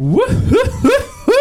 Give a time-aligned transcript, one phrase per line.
[0.00, 1.36] Woo-hoo-hoo-hoo!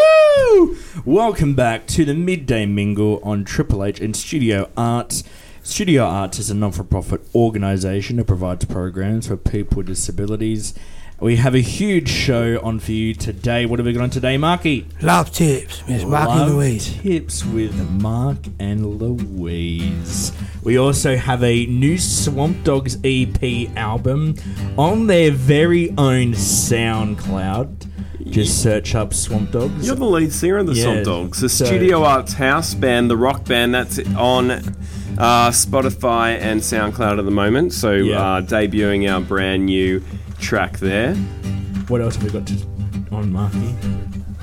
[1.06, 5.24] Welcome back to the Midday Mingle on Triple H and Studio ARTES.
[5.64, 10.74] Studio ARTES is a non for profit organisation that provides programs for people with disabilities.
[11.22, 13.66] We have a huge show on for you today.
[13.66, 14.86] What have we got on today, Marky?
[15.02, 16.98] Love tips, Miss Mark and Love Louise.
[17.02, 20.34] Tips with Mark and Louise.
[20.64, 24.36] We also have a new Swamp Dogs EP album
[24.78, 27.89] on their very own SoundCloud.
[28.32, 29.86] Just search up Swamp Dogs.
[29.86, 33.10] You're the lead singer of the Yeah, Swamp Dogs, the so- Studio ARTES house band,
[33.10, 37.74] the rock band that's on uh, Spotify and SoundCloud at the moment.
[37.74, 38.20] So Yeah.
[38.22, 40.02] uh, debuting our brand new
[40.40, 41.16] track there.
[41.88, 42.56] What else have we got to,
[43.12, 43.76] on Marky?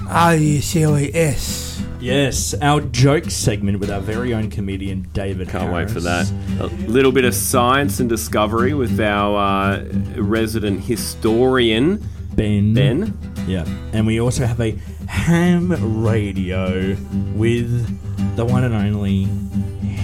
[0.08, 1.82] R U C O E S.
[1.98, 5.48] Yes, our joke segment with our very own comedian David.
[5.48, 6.26] Can't wait for that.
[6.28, 6.72] Harris.
[6.72, 9.36] A little bit of science and discovery with our
[9.78, 9.84] uh,
[10.16, 12.74] resident historian Ben.
[12.74, 13.18] Ben.
[13.46, 14.72] Yeah, and we also have a
[15.08, 16.96] ham radio
[17.34, 19.24] with the one and only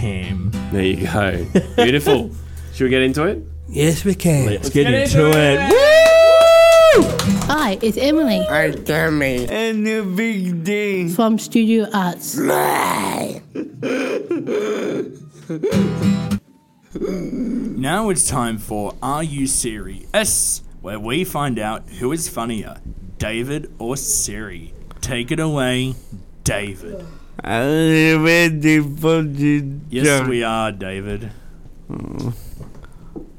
[0.03, 0.51] Ham.
[0.73, 1.47] There you go.
[1.77, 2.31] Beautiful.
[2.73, 3.43] Should we get into it?
[3.69, 4.47] Yes, we can.
[4.47, 5.59] Let's get, get into, into it.
[7.47, 9.47] Hi, it's Emily Hi, Tammy.
[9.49, 11.09] And the big D.
[11.09, 12.39] from Studio ARTES.
[17.83, 20.63] Now it's time for Are You Serious?
[20.83, 22.77] Where we find out who is funnier,
[23.23, 24.75] David or Siri.
[25.01, 25.95] Take it away,
[26.43, 27.07] David.
[27.39, 31.31] I'm ready for the Yes, we are, David.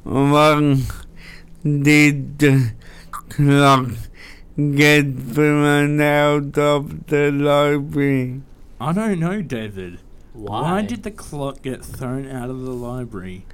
[0.04, 0.84] One
[1.66, 2.72] did the
[3.28, 3.90] clock
[4.56, 8.42] get thrown out of the library?
[8.80, 10.00] I don't know, David.
[10.32, 13.46] Why Why did the clock get thrown out of the library?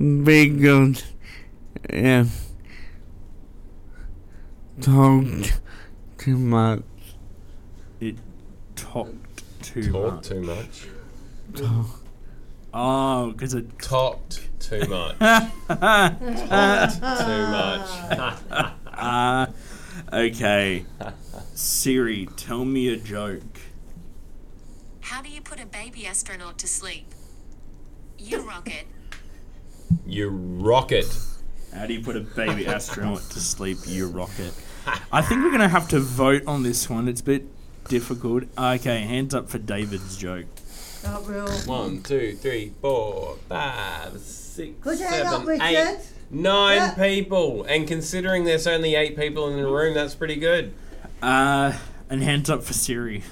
[0.00, 1.04] Is because
[1.92, 2.24] yeah,
[4.80, 5.60] talked
[6.18, 6.82] too much.
[8.00, 8.16] It
[8.76, 10.28] talked too Talk much.
[10.28, 10.86] too much.
[12.72, 13.78] Oh, because it.
[13.78, 15.18] Talked too much.
[15.18, 18.72] Talked too much.
[18.98, 19.46] Uh,
[20.12, 20.84] okay.
[21.54, 23.60] Siri, tell me a joke.
[25.02, 27.06] How do you put a baby astronaut to sleep?
[28.18, 28.86] You rocket.
[30.06, 31.06] You rocket.
[31.74, 34.52] How do you put a baby astronaut to sleep, you rocket?
[35.12, 37.08] I think we're going to have to vote on this one.
[37.08, 37.44] It's a bit
[37.88, 38.44] difficult.
[38.56, 40.46] Okay, hands up for David's joke.
[41.66, 45.64] One, two, three, four, five, six, Put your hand up, seven, Richard.
[45.64, 45.98] eight,
[46.30, 46.94] nine Yeah.
[46.94, 47.64] people.
[47.64, 50.72] And considering there's only eight people in the room, that's pretty good.
[51.22, 51.72] Uh,
[52.10, 53.22] and hands up for Siri.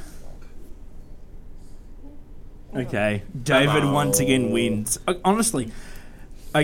[2.74, 4.98] Okay, David once again wins.
[5.08, 5.70] Uh, honestly,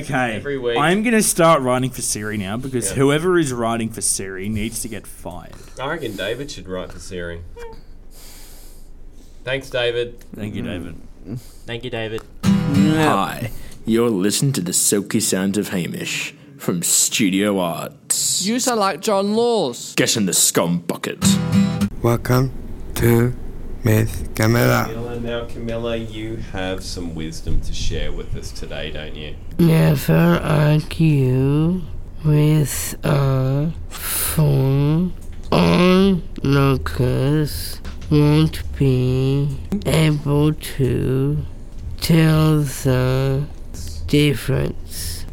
[0.00, 0.36] okay.
[0.36, 0.76] Every week.
[0.78, 2.97] I'm gonna start writing for Siri now because Yeah.
[2.97, 5.53] whoever is writing for Siri needs to get fired.
[5.80, 7.41] I reckon David should write for Siri.
[9.44, 10.25] Thanks, David.
[10.34, 10.97] Thank you, David.
[11.66, 12.22] Thank you, David.
[12.44, 13.50] Hi,
[13.84, 18.47] you're listening to the silky sounds of Hamish from Studio ARTES.
[18.47, 19.94] You sound like John Laws.
[19.97, 21.19] Get in the scum bucket.
[22.03, 22.53] Welcome
[22.97, 23.34] to
[23.84, 24.84] Miss Camilla.
[24.88, 29.34] Camilla, now Camilla, you have some wisdom to share with us today, don't you?
[29.59, 31.82] Never argue
[32.25, 35.12] with a phone
[35.50, 36.81] onlookers
[38.09, 41.38] won't be able to
[42.00, 43.44] tell the
[44.06, 45.26] difference.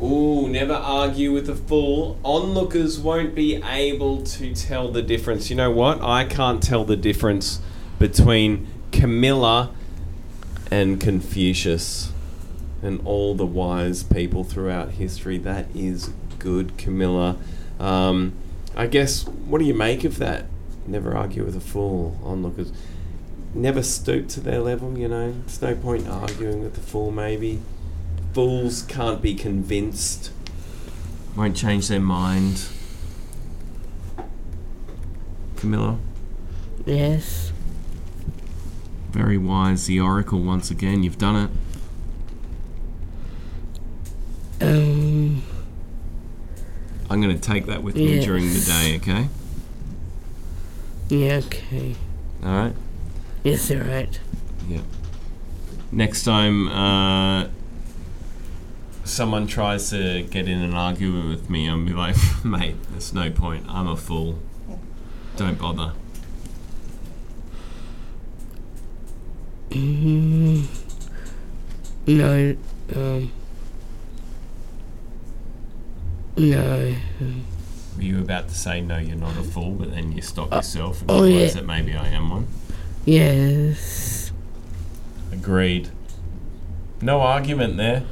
[0.00, 2.16] Ooh, never argue with a fool.
[2.24, 5.50] Onlookers won't be able to tell the difference.
[5.50, 6.00] You know what?
[6.00, 7.60] I can't tell the difference
[8.02, 9.72] between Camilla
[10.72, 12.10] and Confucius
[12.82, 15.38] and all the wise people throughout history.
[15.38, 16.10] That is
[16.40, 17.36] good, Camilla.
[17.78, 18.32] Um,
[18.74, 20.46] I guess, what do you make of that?
[20.84, 22.18] Never argue with a fool.
[22.24, 22.72] Onlookers
[23.54, 25.30] never stoop to their level, you know?
[25.46, 27.60] There's no point arguing with the fool, maybe
[28.34, 30.32] fools can't be convinced.
[31.36, 32.66] Won't change their mind.
[35.54, 36.00] Camilla,
[36.84, 37.51] Yes.
[39.12, 39.86] Very wise.
[39.86, 41.02] The Oracle once again.
[41.02, 41.50] You've done
[44.60, 44.66] it.
[44.66, 45.42] Um.
[47.10, 48.96] I'm going to take that with me during the day.
[48.96, 49.28] Okay.
[51.08, 51.40] Yeah.
[51.44, 51.94] Okay.
[52.42, 52.74] All right.
[53.44, 54.18] Yes, you're right.
[55.94, 57.48] Next time, uh,
[59.04, 63.30] someone tries to get in an argument with me, I'll be like, mate, there's no
[63.30, 63.66] point.
[63.68, 64.38] I'm a fool.
[65.36, 65.92] Don't bother.
[69.72, 70.66] Mm,
[72.06, 72.56] no.
[72.94, 73.32] Um.
[76.36, 76.94] No.
[77.96, 81.02] Were you about to say no, you're not a fool, but then you stop yourself
[81.02, 81.60] and oh, realize yeah.
[81.60, 82.46] that maybe I am one?
[83.04, 84.32] Yes.
[85.30, 85.90] Agreed.
[87.00, 88.04] No argument there.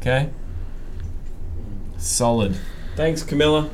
[0.00, 0.30] Okay.
[1.96, 2.56] Solid.
[2.96, 3.70] Thanks, Camilla.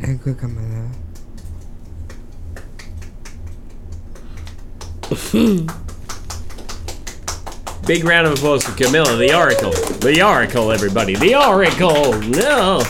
[0.00, 0.90] Ecco Camilla.
[7.86, 9.72] Big round of applause for Camilla, the Oracle.
[9.98, 11.16] The Oracle, everybody.
[11.16, 12.18] The Oracle.
[12.30, 12.82] No.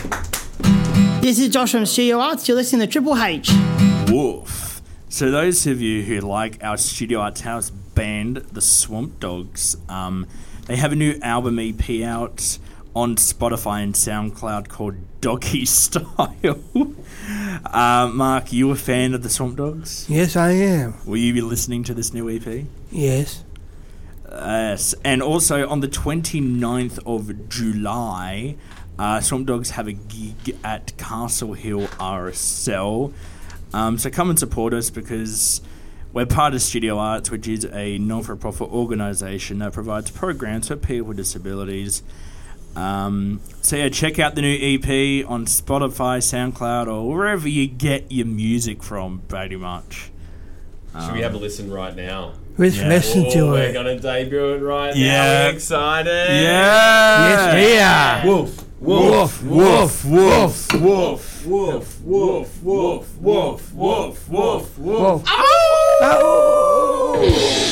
[1.20, 2.46] This is Josh from Studio ARTES.
[2.46, 3.50] You're listening to Triple H.
[4.08, 4.80] Woof.
[5.08, 10.28] So those of you who like our Studio ARTES House band, the Swamp Dogs, um,
[10.66, 12.58] they have a new album EP out
[12.94, 16.62] on Spotify and SoundCloud called Doggy Style.
[17.64, 20.06] Uh, Mark, you a fan of the Swamp Dogs?
[20.08, 20.94] Yes, I am.
[21.06, 22.66] Will you be listening to this new EP?
[22.90, 23.44] Yes.
[24.28, 28.56] Yes, and also on the 29th of July,
[28.98, 33.12] uh, Swamp Dogs have a gig at Castle Hill RSL.
[33.74, 35.60] Um, so come and support us because
[36.12, 40.68] we're part of Studio ARTES, which is a non for profit organisation that provides programs
[40.68, 42.02] for people with disabilities.
[42.76, 48.10] Um, so yeah, check out the new EP on Spotify, SoundCloud, or wherever you get
[48.10, 50.10] your music from, pretty much.
[51.04, 52.32] Should we have a listen right now?
[52.58, 52.88] Let's Yeah.
[52.88, 55.08] listen Oh, to we're gonna debut it right Yeah.
[55.24, 55.46] now.
[55.46, 56.28] Are excited?
[56.42, 57.28] Yeah!
[57.28, 58.26] Yes, we are.
[58.36, 64.78] Woof, woof, woof, woof, woof, woof, woof, woof, woof, woof, woof, woof.
[64.78, 65.22] Whoa.
[67.20, 67.71] Hey,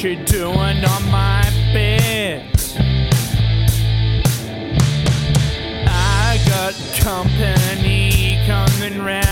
[0.00, 1.42] what doing on my
[1.74, 2.46] bed?
[5.86, 9.29] I got company coming round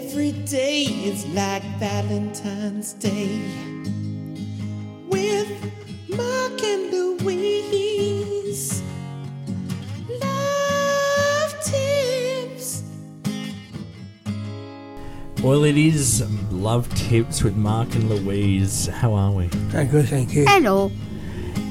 [0.00, 3.40] Every day is like Valentine's Day
[5.08, 5.50] with
[6.08, 8.80] Mark and Louise.
[10.08, 12.84] Love tips.
[15.42, 18.86] Well, it is Love Tips with Mark and Louise.
[18.86, 19.48] How are we?
[19.48, 20.44] Very good, thank you.
[20.46, 20.92] Hello.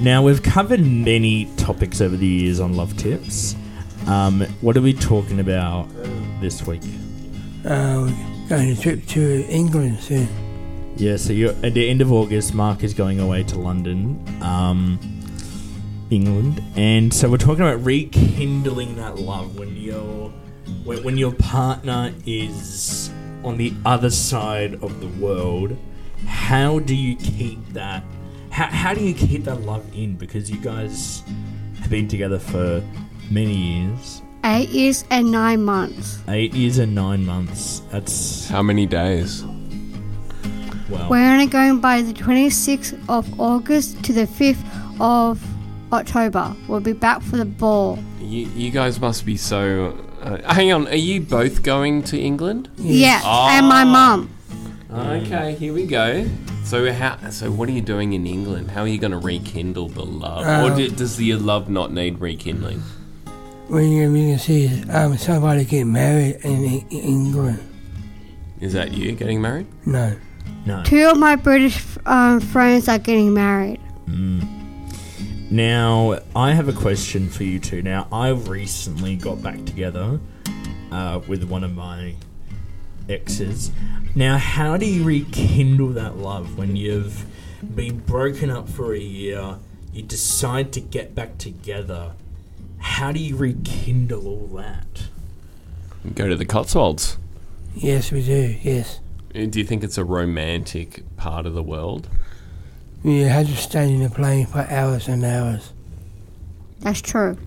[0.01, 3.55] Now, we've covered many topics over the years on Love Tips.
[4.05, 5.87] Um, what are we talking about
[6.41, 6.83] this week?
[7.67, 8.09] Uh,
[8.47, 10.25] going a trip to England soon.
[10.95, 14.97] Yeah, so you're, at the end of August, Mark is going away to London, um,
[16.09, 20.29] England, and so we're talking about rekindling that love when your
[20.85, 23.11] when, when your partner is
[23.43, 25.77] on the other side of the world.
[26.25, 28.01] How do you keep that?
[28.49, 30.15] How, how do you keep that love in?
[30.15, 31.21] Because you guys
[31.81, 32.81] have been together for
[33.29, 36.19] many years, Eight years and nine months.
[36.29, 37.81] eight years and nine months.
[37.91, 39.43] That's How many days?
[40.89, 41.09] well.
[41.09, 44.63] We're only going by the 26th of August to the 5th
[45.01, 45.43] of
[45.91, 46.55] October.
[46.69, 47.99] We'll be back for the ball.
[48.21, 49.97] You, you guys must be so.
[50.21, 52.69] Uh, hang on, are you both going to England?
[52.77, 53.57] Yeah, Ah.
[53.57, 54.29] and my mum.
[54.89, 56.25] Okay, here we go.
[56.63, 57.17] So how?
[57.31, 58.71] So what are you doing in England?
[58.71, 61.91] How are you going to rekindle the love, or Um, di- does the love not
[61.93, 62.81] need rekindling?
[63.67, 67.59] When you're going to see um, somebody get married in, in England.
[68.61, 69.67] Is that you getting married?
[69.85, 70.15] No.
[70.65, 70.83] no.
[70.83, 73.79] Two of my British um, friends are getting married.
[75.49, 77.81] Now, I have a question for you two.
[77.81, 80.19] Now, I recently got back together
[80.91, 82.15] uh, with one of my
[83.07, 83.71] exes.
[84.13, 87.25] Now, how do you rekindle that love when you've
[87.75, 89.57] been broken up for a year?
[89.93, 92.11] You decide to get back together.
[92.79, 95.07] How do you rekindle all that?
[96.15, 97.17] Go to the Cotswolds.
[97.75, 98.99] Yes, we do, yes.
[99.35, 102.07] Uh, Do you think it's a romantic part of the world?
[103.03, 105.73] We had to stay in a plane for hours and hours.
[106.79, 107.37] That's true.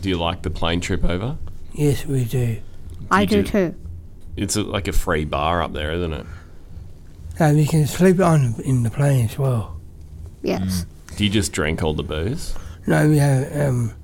[0.00, 1.36] Do you like the plane trip over?
[1.72, 2.58] Yes, we do.
[3.10, 3.50] I do do.
[3.50, 3.74] too.
[4.36, 6.26] It's a, like a free bar up there, isn't it?
[7.38, 9.76] And we can sleep on in the plane as well.
[10.42, 10.86] Yes.
[11.16, 12.54] Do you just drink all the booze?
[12.86, 13.94] No, we have um.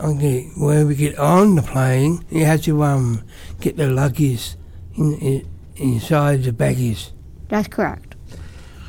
[0.00, 3.22] Okay, when we get on the plane, you have to um
[3.60, 4.54] get the luggage
[4.96, 7.10] in, in inside the baggage.
[7.48, 8.14] That's correct.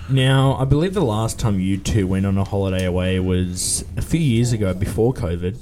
[0.10, 4.02] Now, I believe the last time you two went on a holiday away was a
[4.02, 5.58] few years ago before COVID,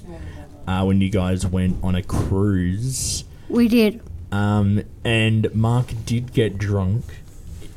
[0.67, 3.23] uh, when you guys went on a cruise.
[3.49, 4.01] We did.
[4.31, 7.05] Um, and Mark did get drunk.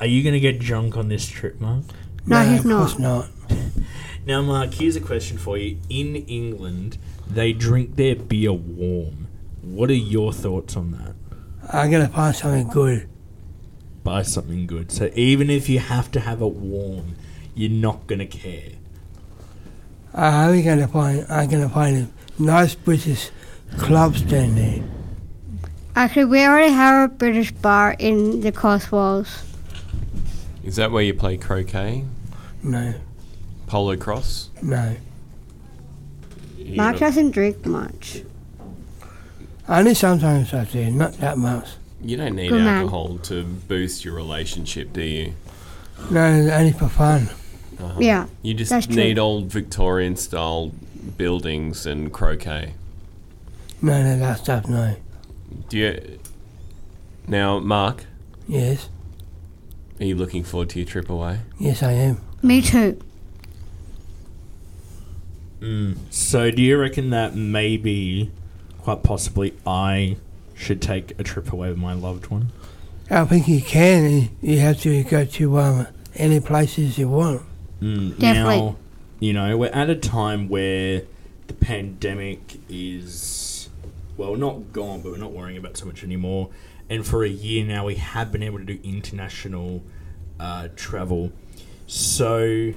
[0.00, 1.84] Are you going to get drunk on this trip, Mark?
[2.26, 2.78] No, he's of not.
[2.78, 3.28] course not.
[4.26, 5.76] Now, Mark, here's a question for you.
[5.90, 6.96] In England,
[7.28, 9.28] they drink their beer warm.
[9.62, 11.14] What are your thoughts on that?
[11.72, 13.08] I'm gonna find something good.
[14.02, 14.92] Buy something good.
[14.92, 17.14] So even if you have to have it warm,
[17.54, 18.72] you're not going to care.
[20.12, 21.24] I we gonna find.
[21.30, 23.30] I'm gonna find a nice British
[23.78, 24.82] club down there.
[25.96, 29.42] Actually, we already have a British bar in the Cotswolds.
[30.62, 32.04] Is that where you play croquet,
[32.62, 32.94] No,
[33.66, 34.50] polo cross?
[34.62, 34.96] no.
[36.64, 38.22] You Mark know- doesn't drink much.
[39.68, 41.68] Only sometimes I do, not that much.
[42.02, 42.82] You don't need Good man.
[42.82, 45.32] alcohol to boost your relationship, do you?
[46.10, 47.30] No, only for fun.
[47.80, 47.98] Uh-huh.
[47.98, 48.96] Yeah, You just that's true.
[48.96, 50.72] need old Victorian style
[51.16, 52.74] buildings and croquet.
[53.80, 54.96] No, no, that stuff, no.
[55.68, 56.18] Do you
[57.26, 58.04] now, Mark?
[58.46, 58.88] Yes,
[59.98, 61.38] Are you looking forward to your trip away?
[61.58, 62.20] yes, I am.
[62.42, 63.00] Me too.
[66.10, 68.30] So do you reckon that maybe,
[68.78, 70.16] quite possibly, I
[70.54, 72.52] should take a trip away with my loved one?
[73.10, 74.30] I think you can.
[74.40, 77.42] You have to go to um, any places you want.
[77.80, 78.56] Mm, Definitely.
[78.56, 78.76] Now,
[79.20, 81.02] you know, we're at a time where
[81.46, 83.68] the pandemic is,
[84.16, 86.50] well, not gone, but we're not worrying about so much anymore.
[86.88, 89.82] And for a year now, we have been able to do international
[90.38, 91.32] uh, travel.
[91.86, 92.72] So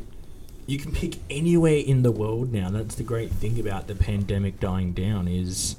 [0.67, 2.69] you can pick anywhere in the world now.
[2.69, 5.77] That's the great thing about the pandemic dying down is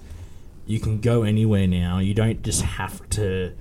[0.66, 1.99] you can go anywhere now.
[1.99, 3.52] You don't just have to,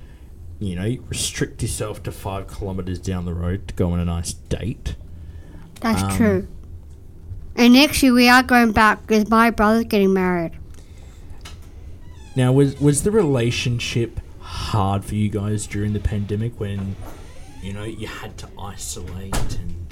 [0.59, 4.33] you know, restrict yourself to five kilometers down the road to go on a nice
[4.33, 4.95] date.
[5.81, 6.47] That's Um, true.
[7.57, 10.51] And next year we are going back because my brother's getting married.
[12.35, 16.95] Now, was was the relationship hard for you guys during the pandemic when
[17.63, 19.86] you know you had to isolate and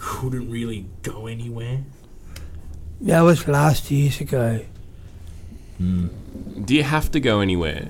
[0.00, 1.80] couldn't really go anywhere?
[3.00, 4.60] That was last years ago.
[5.78, 6.08] Hmm.
[6.64, 7.88] Do you have to go anywhere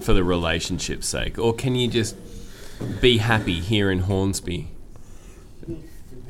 [0.00, 2.16] for the relationship's sake, or can you just
[3.02, 4.68] be happy here in Hornsby?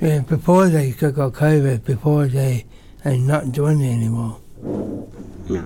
[0.01, 2.67] Yeah, before they got got COVID, before they
[3.05, 4.41] are not doing it anymore.
[5.47, 5.65] Hmm.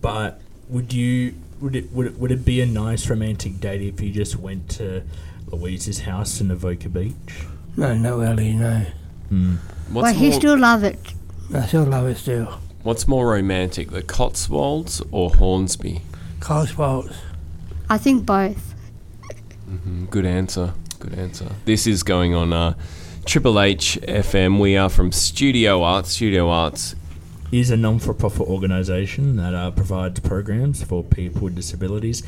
[0.00, 4.00] But would you would it would it, would it be a nice romantic date if
[4.00, 5.04] you just went to
[5.46, 7.46] Louise's house in Avoca Beach?
[7.78, 8.84] No, not really, no.
[9.92, 10.98] What's But he more, still love it.
[11.54, 12.58] I still love it still.
[12.82, 16.02] what's more romantic, the Cotswolds or Hornsby?
[16.40, 17.14] Cotswolds.
[17.88, 18.74] I think both.
[19.70, 20.74] Mm, Good answer.
[20.98, 21.52] Good answer.
[21.66, 22.74] This is going on uh,
[23.24, 24.58] Triple H FM.
[24.58, 26.10] We are from Studio ARTES.
[26.10, 26.96] Studio ARTES.
[27.52, 32.22] is a non-for-profit organisation that uh, provides programs for people with disabilities,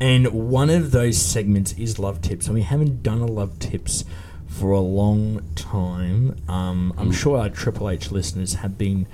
[0.00, 2.46] and one of those segments is love tips.
[2.46, 4.04] And we haven't done a love tips
[4.58, 6.36] for a long time.
[6.48, 9.06] Um, I'm sure our Triple H listeners have been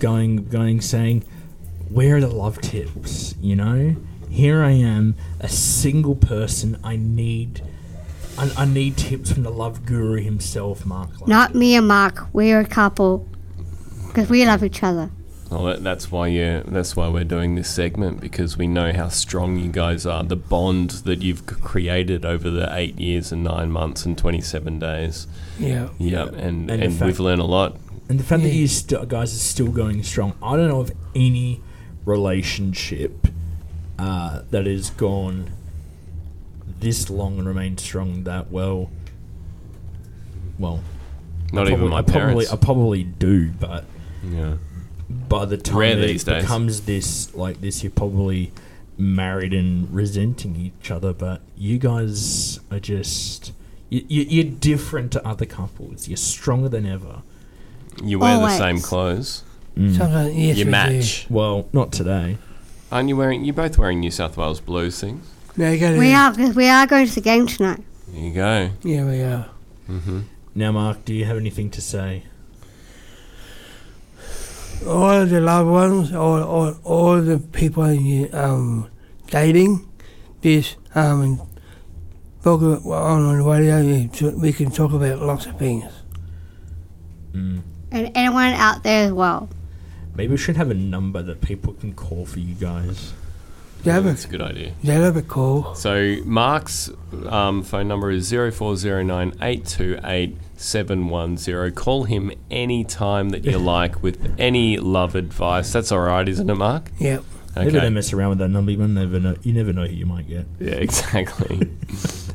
[0.00, 1.24] going, going, saying,
[1.88, 3.96] "Where are the love tips?" You know,
[4.28, 6.78] here I am, a single person.
[6.82, 7.62] I need.
[8.36, 11.20] I, I need tips from the love guru himself, Mark.
[11.20, 11.28] Love.
[11.28, 12.28] Not me and Mark.
[12.32, 13.28] We're a couple.
[14.06, 15.10] Because we love each other.
[15.50, 16.62] Well, that, that's why you.
[16.66, 20.22] That's why we're doing this segment because we know how strong you guys are.
[20.22, 25.26] The bond that you've created over the eight years and nine months and twenty-seven days.
[25.58, 25.88] Yeah.
[25.98, 27.76] Yep, and And and, fact- we've learned a lot.
[28.10, 28.54] And the fact that Yeah.
[28.54, 31.60] you st- guys are still going strong, I don't know of any
[32.04, 33.26] relationship
[33.98, 35.50] uh, that has gone
[36.80, 38.90] this long and remained strong that well.
[40.58, 40.82] Well,
[41.52, 42.52] Not I even probably, my I probably, parents.
[42.52, 43.84] I probably do, but
[44.30, 44.54] yeah.
[45.10, 46.42] By the time Rare it these days.
[46.42, 48.52] becomes this like this, you're probably
[48.96, 51.12] married and resenting each other.
[51.12, 53.52] But you guys are just
[53.90, 56.08] you, you, you're different to other couples.
[56.08, 57.22] You're stronger than ever.
[58.02, 58.58] You wear the Always.
[58.58, 59.44] same clothes.
[59.76, 61.26] Sometimes, yes, you we match.
[61.30, 62.36] Well, not today.
[62.90, 63.44] Aren't you wearing?
[63.44, 65.24] You're both wearing New South Wales Blues things.
[65.54, 65.62] do.
[65.62, 67.82] No, you gotta, We are, because we are going to the game tonight.
[68.08, 68.70] There you go.
[68.82, 69.50] Yeah, we are.
[69.88, 70.20] Mm-hmm.
[70.54, 72.24] Now, Mark, do you have anything to say?
[74.86, 78.90] All the loved ones, all, all, all the people you um
[79.26, 79.86] dating,
[80.40, 81.40] this um
[82.42, 85.92] book on the radio, we can talk about lots of things.
[87.32, 87.62] Mm.
[87.90, 89.48] And anyone out there as well.
[90.14, 93.12] Maybe we should have a number that people can call for you guys.
[93.84, 94.72] They have That's a, a good idea.
[94.82, 95.74] they have a call.
[95.74, 96.90] So Mark's
[97.26, 101.72] um, phone number is 0409 828 710.
[101.72, 105.72] Call him any time that you like with any love advice.
[105.72, 106.90] That's all right, isn't it, Mark?
[106.98, 107.24] Yep.
[107.52, 107.64] Okay.
[107.64, 108.70] Never don't mess around with that number.
[108.72, 109.36] You never know.
[109.42, 110.46] You never know who you might get.
[110.60, 111.68] Yeah, exactly.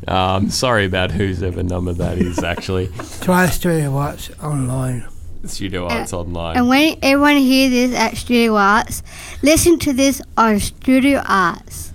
[0.08, 2.88] um, sorry about whose ever number that is, actually.
[3.22, 5.08] Try Studio Watch online.
[5.46, 6.56] Studio ARTES Online.
[6.58, 9.04] And when everyone hears this at Studio ARTES,
[9.44, 11.94] listen to this on Studio ARTES.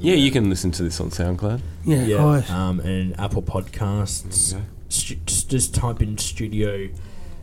[0.00, 1.60] yeah, you can listen to this on SoundCloud.
[1.84, 2.50] Yeah, of course.
[2.50, 4.52] Um, and Apple Podcasts.
[4.54, 4.64] Okay.
[4.90, 6.88] Stu- just, just type in studio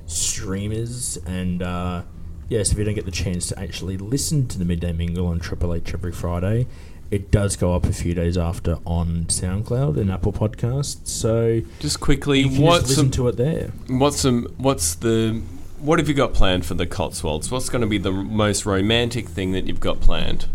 [0.07, 2.03] streamers and uh,
[2.49, 5.39] yes, if you don't get the chance to actually listen to the midday mingle on
[5.39, 6.67] Triple H every Friday,
[7.11, 11.07] it does go up a few days after on SoundCloud and Apple Podcasts.
[11.07, 13.71] So Just quickly, you can just what's listen some, to it there.
[13.87, 15.41] what's some, what's the
[15.85, 17.51] what have you got planned for the Cotswolds?
[17.51, 20.47] What's going to be the most romantic thing that you've got planned?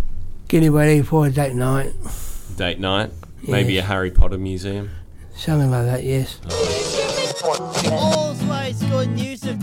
[0.48, 1.92] Getting ready for a date night.
[2.56, 3.12] Date night?
[3.46, 3.86] Maybe a Yes.
[3.86, 4.90] Harry Potter museum?
[5.36, 6.40] Something like that, yes.
[7.90, 9.62] Always good news of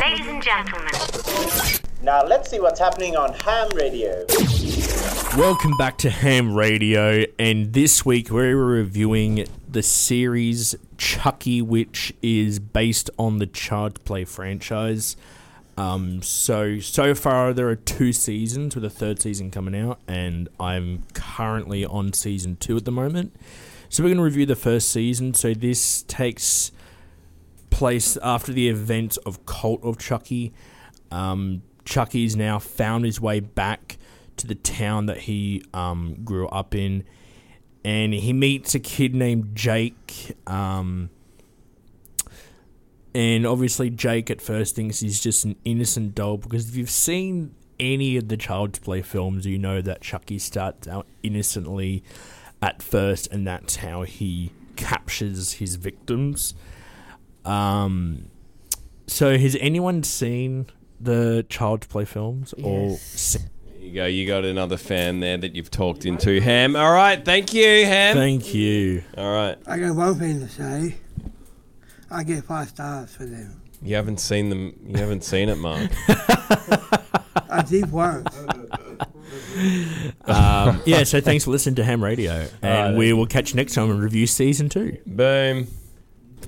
[0.00, 0.92] Ladies and gentlemen.
[2.02, 4.24] Now let's see what's happening on Ham Radio.
[5.36, 12.58] Welcome back to Ham Radio, and this week we're reviewing the series Chucky, which is
[12.58, 15.16] based on the Child's Play franchise.
[15.76, 20.48] Um, so so far there are two seasons, with a third season coming out, and
[20.58, 23.32] I'm currently on season two at the moment.
[23.88, 25.34] So we're going to review the first season.
[25.34, 26.72] So this takes
[27.70, 30.52] place after the events of Cult of Chucky.
[31.10, 33.98] Um, Chucky's now found his way back
[34.36, 37.04] to the town that he um, grew up in,
[37.84, 40.36] and he meets a kid named Jake.
[40.46, 41.10] Um,
[43.14, 47.54] and obviously, Jake at first thinks he's just an innocent doll because if you've seen
[47.80, 52.02] any of the Child's Play films, you know that Chucky starts out innocently
[52.60, 56.54] at first, and that's how he captures his victims.
[57.44, 58.30] Um,
[59.06, 60.66] so has anyone seen
[61.00, 62.98] the Child's Play films or?
[63.88, 64.06] You go.
[64.06, 66.40] You got another fan there that you've talked into.
[66.40, 66.76] Ham.
[66.76, 67.24] All right.
[67.24, 68.16] Thank you, Ham.
[68.16, 69.02] Thank you.
[69.16, 69.56] All right.
[69.66, 70.96] I got one thing to say.
[72.10, 73.60] I get five stars for them.
[73.82, 74.74] You haven't seen them.
[74.86, 75.90] You haven't seen it, Mark.
[77.50, 78.36] I did once.
[80.24, 83.56] um, yeah, so thanks for listening to Ham Radio, and right, we will catch you
[83.56, 84.98] next time and review season two.
[85.06, 85.68] Boom.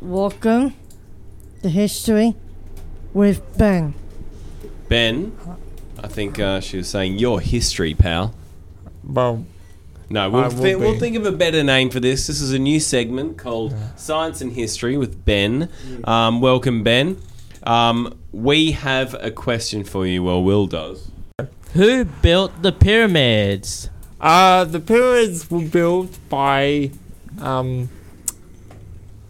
[0.00, 0.74] Welcome
[1.62, 2.34] to History
[3.12, 3.94] with Ben.
[4.88, 5.36] Ben,
[6.02, 8.34] I think uh, she was saying your history, pal.
[9.04, 9.44] Well,
[10.08, 10.98] No, I we'll, will thi- we'll be.
[10.98, 12.26] think of a better name for this.
[12.26, 15.68] This is a new segment called Science and History with Ben.
[16.04, 17.18] Um, welcome, Ben.
[17.64, 20.22] Um, we have a question for you.
[20.24, 21.10] Well, Will does.
[21.74, 23.90] Who built the pyramids?
[24.20, 26.90] Uh, the pyramids were built by,
[27.38, 27.88] um,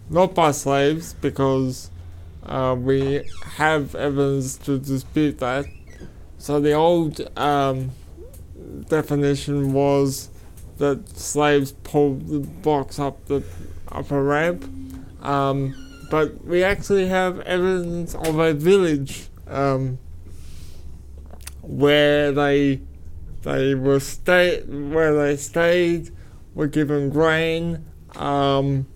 [0.09, 1.90] not by slaves because
[2.46, 5.66] uh, we have evidence to dispute that.
[6.40, 7.90] So the old um,
[8.88, 10.31] definition was
[10.79, 13.44] that slaves pulled the box up the
[13.92, 14.64] upper ramp.
[15.20, 15.74] Um,
[16.11, 19.98] but we actually have evidence of a village um,
[21.61, 22.81] where they
[23.42, 26.11] they were stay where they stayed,
[26.55, 27.85] were given grain,
[28.16, 28.87] um,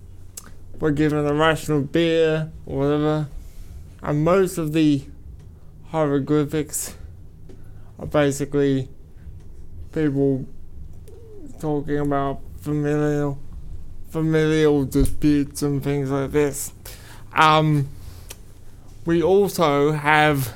[0.79, 3.27] were given a ration of beer whatever,
[4.01, 5.03] and most of the
[5.91, 6.95] hieroglyphics
[8.03, 8.89] basically
[9.93, 10.45] people
[11.59, 13.39] talking about familial
[14.09, 16.71] familial disputes and things like this.
[17.33, 17.89] Um,
[19.05, 20.53] we also have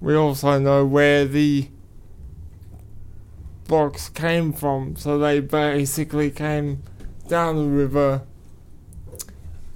[0.00, 1.68] we also know where the
[3.68, 4.96] box came from.
[4.96, 6.82] So they basically came
[7.28, 8.22] down the river,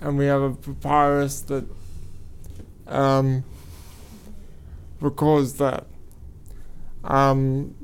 [0.00, 1.64] and we have a papyrus that
[2.88, 3.44] um,
[5.02, 5.86] records that.
[7.04, 7.74] Um,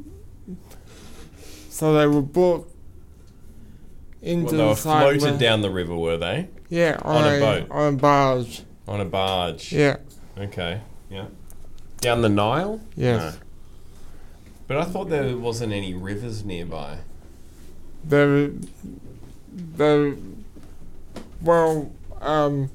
[1.69, 2.73] so they were brought
[4.23, 6.49] into Well, they the were site floated where- down the river, were they?
[6.69, 7.67] Yeah, on, on a, a- boat.
[7.71, 8.63] on a barge.
[8.87, 9.73] On a barge.
[9.73, 9.97] Yeah.
[10.37, 10.81] Okay.
[11.11, 11.27] Yeah.
[12.01, 12.81] Down the Nile.
[12.97, 13.35] Yes.
[13.35, 13.41] No.
[14.67, 16.99] But I thought there wasn't any rivers nearby.
[18.05, 18.51] There,
[19.53, 20.15] there,
[21.43, 22.71] well, um,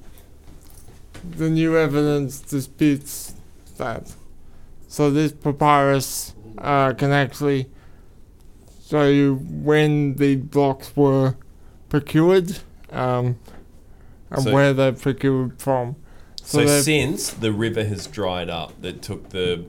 [1.38, 3.34] the new evidence disputes
[3.78, 4.12] that.
[4.94, 7.68] So this papyrus uh, can actually
[8.88, 11.36] show you when the blocks were
[11.90, 12.60] procured
[12.92, 13.40] um,
[14.30, 15.96] and So- where they're procured from.
[16.44, 19.66] So, they're- since the river has dried up, that took the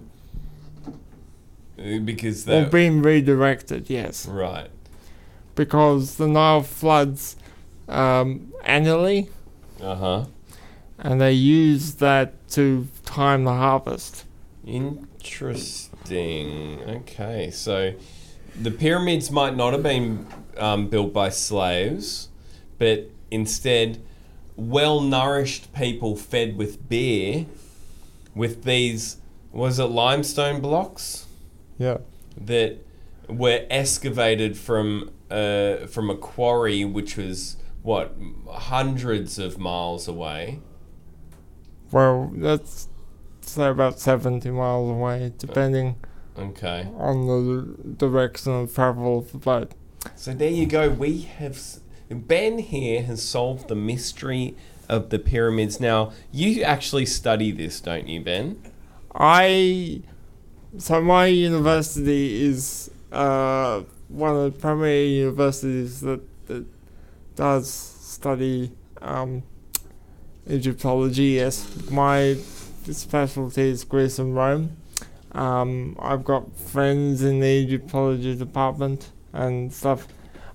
[1.79, 4.27] uh, because or they being redirected, yes.
[4.27, 4.69] right.
[5.55, 7.37] Because the Nile floods
[7.89, 9.31] um, annually.
[9.81, 10.25] Uh huh.
[10.99, 14.24] and they use that to time the harvest.
[14.67, 16.11] Interesting.
[16.89, 17.95] Okay, so
[18.61, 22.29] the pyramids might not have been um, built by slaves,
[22.79, 24.01] but instead
[24.57, 27.47] well nourished people fed with beer
[28.35, 29.19] with these
[29.53, 31.27] was it limestone blocks?
[31.79, 31.99] Yeah.
[32.37, 32.79] That
[33.29, 38.17] were excavated from uh, from a quarry which was what
[38.51, 40.61] hundreds of miles away.
[41.93, 42.89] Well, that's
[43.49, 45.97] say about seventy miles away, depending
[46.39, 46.89] Okay.
[46.97, 49.73] on the direction of travel of the boat.
[50.17, 50.89] So there you go.
[50.91, 51.59] We have
[52.11, 54.57] Ben here has solved the mystery
[54.89, 55.81] of the pyramids.
[55.81, 58.61] Now you actually study this, don't you, Ben?
[59.15, 60.03] I
[60.77, 66.67] so my university is uh, one of the primary universities that, that
[67.37, 69.45] does study um,
[70.51, 71.37] Egyptology.
[71.37, 72.37] Yes, my
[72.93, 74.77] specialty is Greece and Rome.
[75.33, 80.07] Um, I've got friends in the Egyptology department and stuff.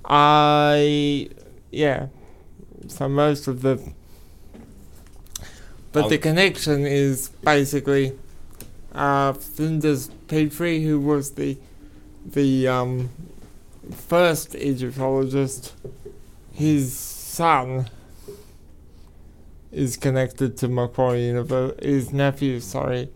[0.05, 1.29] I
[1.71, 2.07] yeah.
[2.87, 3.93] So most of the
[5.91, 8.13] but the Um, connection is basically
[8.93, 11.57] uh, Flinders Petrie, who was the
[12.25, 13.09] the um,
[13.91, 15.73] first Egyptologist.
[16.53, 17.89] His son
[19.71, 21.87] is connected to Macquarie University.
[21.87, 23.09] His nephew, sorry,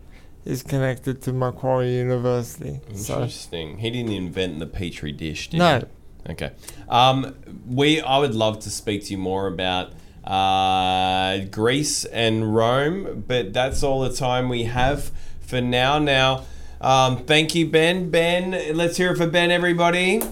[0.44, 2.80] is connected to Macquarie University.
[2.94, 3.78] So Interesting.
[3.78, 5.74] He didn't invent the petri dish, did No.
[5.78, 5.80] he?
[5.82, 5.88] No.
[6.30, 6.52] Okay.
[6.88, 7.34] Um,
[7.66, 8.00] we.
[8.00, 9.92] I would love to speak to you more about
[10.24, 15.98] uh, Greece and Rome, but that's all the time we have for now.
[15.98, 16.44] Now,
[16.80, 18.08] um, thank you, Ben.
[18.10, 20.22] Ben, let's hear it for Ben, everybody.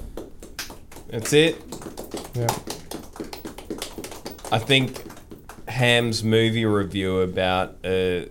[1.09, 1.61] That's it.
[2.35, 2.47] Yeah.
[4.51, 4.97] I think
[5.73, 8.29] Ham's movie review about a,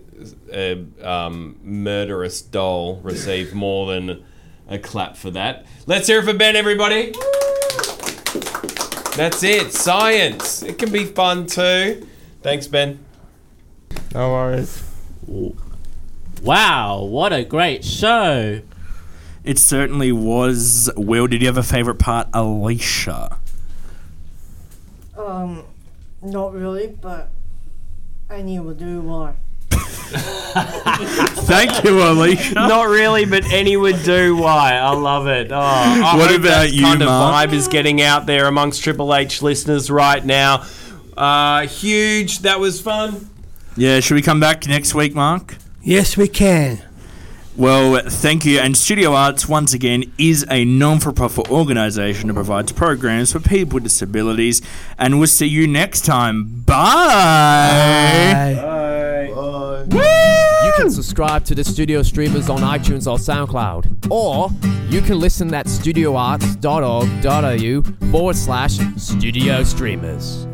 [0.52, 4.24] a um, murderous doll received more than
[4.68, 5.66] a clap for that.
[5.86, 7.12] Let's hear it for Ben, everybody.
[9.16, 9.72] That's it.
[9.72, 10.62] Science.
[10.62, 12.06] It can be fun too.
[12.42, 13.04] Thanks, Ben.
[14.14, 14.88] No worries.
[16.42, 18.62] Wow, what a great show!
[19.44, 20.90] It certainly was.
[20.96, 22.28] Will, did you have a favourite part?
[22.32, 23.38] Alicia.
[25.16, 25.64] Um,
[26.22, 27.30] not really, but
[28.30, 29.36] I need to do more.
[30.52, 32.54] Thank you, Alicia.
[32.54, 34.36] Not really, but any would do.
[34.36, 34.74] Why?
[34.74, 35.50] I love it.
[35.50, 38.82] Oh, I What hope about that you, kind of vibe is getting out there amongst
[38.84, 40.66] Triple H listeners right now.
[41.16, 42.40] Uh, huge.
[42.40, 43.28] That was fun.
[43.76, 45.56] Yeah, should we come back next week, Mark?
[45.82, 46.82] Yes, we can.
[47.62, 48.58] Well, thank you.
[48.58, 53.38] And Studio ARTES, once again, is a non for profit organisation that provides programs for
[53.38, 54.60] people with disabilities.
[54.98, 56.64] And we'll see you next time.
[56.66, 58.58] Bye.
[58.60, 59.84] Bye.
[59.86, 60.62] Bye.
[60.64, 64.10] You can subscribe to the studio streamers on iTunes or SoundCloud.
[64.10, 64.50] Or
[64.90, 70.48] you can listen at studioartes.org.au forward slash studio streamers.